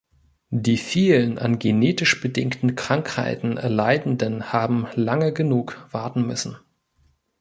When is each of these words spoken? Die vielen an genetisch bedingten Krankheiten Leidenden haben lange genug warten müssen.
Die 0.55 0.77
vielen 0.77 1.37
an 1.37 1.59
genetisch 1.59 2.21
bedingten 2.21 2.75
Krankheiten 2.75 3.51
Leidenden 3.51 4.51
haben 4.51 4.87
lange 4.95 5.31
genug 5.31 5.87
warten 5.91 6.25
müssen. 6.25 6.57